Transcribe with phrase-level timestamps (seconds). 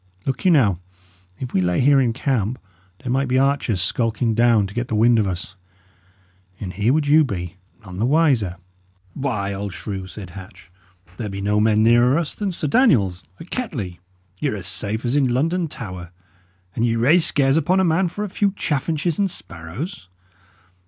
[0.25, 0.79] Look you, now,
[1.39, 2.57] if we lay here in camp,
[3.03, 5.55] there might be archers skulking down to get the wind of us;
[6.59, 8.55] and here would you be, none the wiser!"
[9.13, 10.71] "Why, old shrew," said Hatch,
[11.17, 13.99] "there be no men nearer us than Sir Daniel's, at Kettley;
[14.41, 16.09] y' are as safe as in London Tower;
[16.75, 20.09] and ye raise scares upon a man for a few chaffinches and sparrows!"